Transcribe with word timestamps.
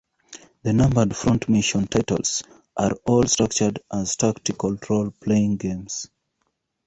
The 0.63 0.73
numbered 0.73 1.15
"Front 1.15 1.47
Mission" 1.47 1.85
titles 1.85 2.41
are 2.75 2.93
all 3.05 3.21
structured 3.27 3.81
as 3.93 4.15
tactical 4.15 4.75
role-playing 4.89 5.57
games. 5.57 6.07